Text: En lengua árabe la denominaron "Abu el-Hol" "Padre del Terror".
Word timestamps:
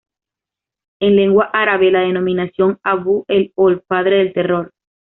En 0.99 1.15
lengua 1.15 1.51
árabe 1.53 1.91
la 1.91 1.99
denominaron 1.99 2.79
"Abu 2.81 3.23
el-Hol" 3.27 3.83
"Padre 3.87 4.15
del 4.17 4.33
Terror". 4.33 4.71